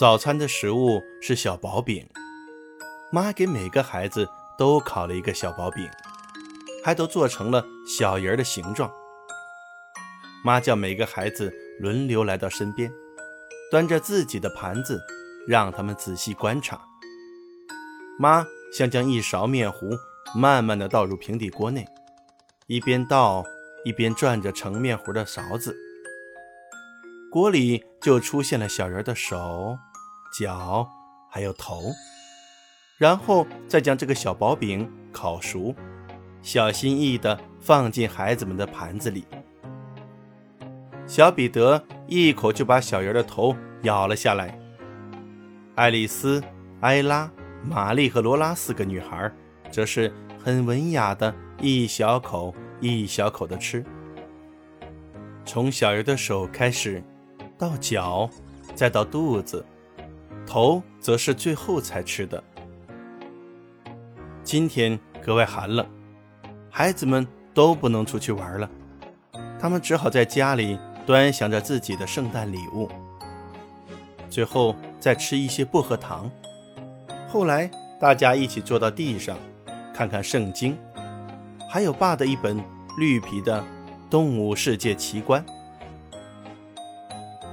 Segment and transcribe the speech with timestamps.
[0.00, 2.08] 早餐的食物是小薄饼，
[3.12, 4.26] 妈给每个孩子
[4.56, 5.86] 都烤了一个小薄饼，
[6.82, 8.90] 还都做成了小人儿的形状。
[10.42, 12.90] 妈叫每个孩子轮流来到身边，
[13.70, 14.98] 端着自己的盘子，
[15.46, 16.80] 让他们仔细观察。
[18.18, 19.90] 妈像将一勺面糊
[20.34, 21.86] 慢慢的倒入平底锅内，
[22.68, 23.44] 一边倒
[23.84, 25.76] 一边转着盛面糊的勺子。
[27.30, 29.78] 锅里就出现了小人的手、
[30.32, 30.88] 脚，
[31.28, 31.82] 还有头，
[32.98, 35.74] 然后再将这个小薄饼烤熟，
[36.42, 39.26] 小心翼翼地放进孩子们的盘子里。
[41.06, 44.56] 小彼得一口就把小人的头咬了下来。
[45.74, 46.42] 爱丽丝、
[46.80, 47.30] 埃拉、
[47.64, 49.30] 玛丽和罗拉四个女孩，
[49.70, 50.12] 则是
[50.42, 53.84] 很文雅的一小口一小口地吃。
[55.44, 57.02] 从小人的手开始。
[57.58, 58.30] 到脚，
[58.74, 59.62] 再到肚子，
[60.50, 62.42] 头则是最后才吃的。
[64.42, 65.86] 今天格外寒冷，
[66.68, 67.24] 孩子们
[67.54, 68.68] 都不能出去玩了，
[69.60, 72.88] 他们只好在家里端详着自己的圣诞礼物，
[74.28, 76.28] 最后再吃一些薄荷糖。
[77.28, 79.38] 后来大家一起坐到地上，
[79.94, 80.76] 看看圣经，
[81.70, 82.60] 还有爸的一本
[82.98, 83.60] 绿皮的
[84.10, 85.46] 《动物世界奇观》。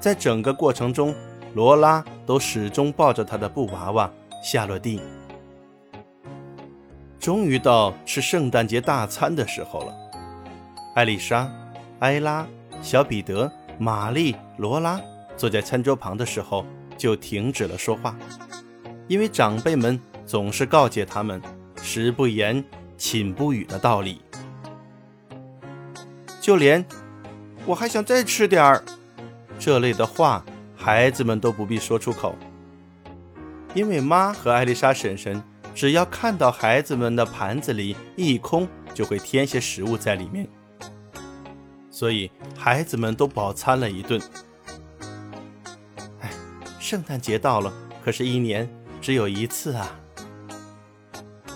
[0.00, 1.14] 在整个过程中，
[1.54, 4.10] 罗拉都始终抱着她的布娃娃
[4.42, 5.00] 夏洛蒂。
[7.18, 9.94] 终于到吃圣诞节大餐的时候了。
[10.94, 11.50] 艾丽莎、
[12.00, 12.46] 埃拉、
[12.80, 15.00] 小彼得、玛丽、罗拉
[15.36, 16.64] 坐在餐桌旁的时候
[16.96, 18.16] 就停止了说话，
[19.06, 21.40] 因为长辈们总是告诫他们
[21.82, 22.64] “食不言，
[22.96, 24.20] 寝不语”的道理。
[26.40, 26.84] 就连
[27.66, 28.82] 我还想再吃点儿。
[29.58, 30.44] 这类的话，
[30.88, 32.34] 孩子们都不必说出口，
[33.74, 35.42] 因为妈和艾丽莎婶婶
[35.74, 40.48] 只要看到孩子们的盘子里一空，就会添些食物在里面，
[41.90, 44.18] 所以孩子们都饱餐了一顿。
[46.20, 46.30] 哎，
[46.80, 47.70] 圣诞节到了，
[48.02, 48.66] 可是一年
[49.02, 49.94] 只有一次啊！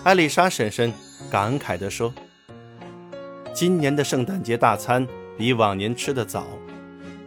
[0.03, 0.93] 艾丽莎婶婶
[1.31, 2.13] 感慨地说
[3.51, 5.07] ：“今年的圣诞节大餐
[5.39, 6.45] 比往年吃的早。”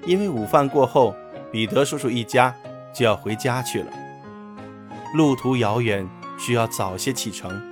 [0.07, 1.17] 因为午饭过后，
[1.53, 2.55] 彼得叔叔一家
[2.93, 3.93] 就要回家去了。
[5.15, 6.07] 路途遥远，
[6.39, 7.63] 需要早些启程。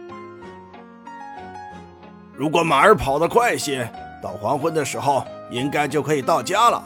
[2.32, 3.90] 如果马儿跑得快些，
[4.22, 6.82] 到黄昏的时候应该就可以到家了。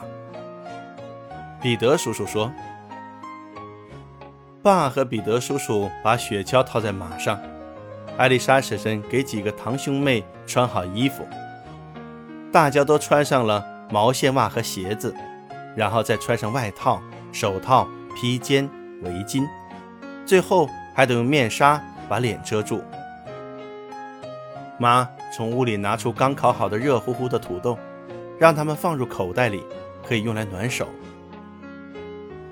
[1.60, 2.50] 彼得叔叔说
[4.62, 7.40] ：“爸和彼得叔叔把雪橇套在马上，
[8.16, 11.26] 艾丽莎婶婶给几个堂兄妹穿好衣服，
[12.52, 15.14] 大家都穿上了毛线袜和鞋子。”
[15.76, 17.00] 然后再穿上外套、
[17.32, 18.68] 手套、披肩、
[19.02, 19.46] 围巾，
[20.26, 22.82] 最后还得用面纱把脸遮住。
[24.78, 27.78] 妈从屋里拿出刚烤好的热乎乎的土豆，
[28.38, 29.62] 让他们放入口袋里，
[30.06, 30.86] 可以用来暖手。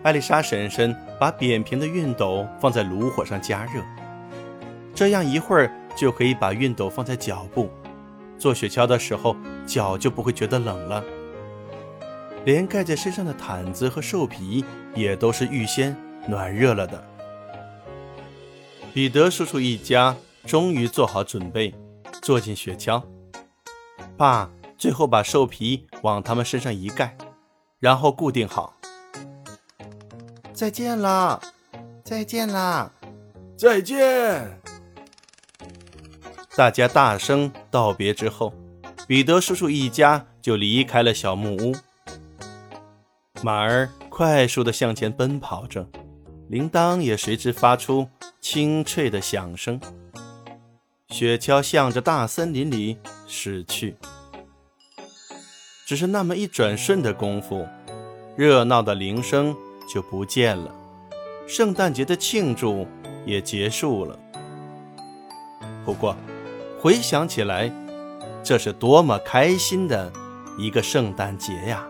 [0.02, 3.82] 艾丽莎婶婶把扁平的熨斗放在炉火上加热，
[4.94, 7.70] 这样一会儿就可以把熨斗放在脚部，
[8.38, 11.02] 坐雪橇的时候脚就不会觉得冷了。
[12.46, 14.64] 连盖在身上的毯子和兽皮
[14.94, 15.96] 也都是预先
[16.28, 17.04] 暖热了的。
[18.94, 20.14] 彼得叔叔一家
[20.46, 21.74] 终于做好准备，
[22.22, 23.02] 坐进雪橇。
[24.16, 24.48] 爸
[24.78, 27.18] 最后把兽皮往他们身上一盖，
[27.80, 28.76] 然后固定好。
[30.52, 31.40] 再见啦！
[32.04, 32.92] 再见啦！
[33.56, 34.60] 再见！
[36.54, 38.54] 大家大声道别之后，
[39.08, 41.74] 彼得叔叔一家就离开了小木屋。
[43.42, 45.86] 马儿快速地向前奔跑着，
[46.48, 48.08] 铃铛也随之发出
[48.40, 49.80] 清脆的响声。
[51.10, 52.96] 雪橇向着大森林里
[53.28, 53.96] 驶去。
[55.86, 57.64] 只是那么一转瞬的功夫，
[58.36, 59.54] 热闹的铃声
[59.88, 60.74] 就不见了，
[61.46, 62.86] 圣诞节的庆祝
[63.24, 64.18] 也结束了。
[65.84, 66.16] 不过，
[66.80, 67.70] 回想起来，
[68.42, 70.12] 这是多么开心的
[70.58, 71.86] 一个圣诞节呀！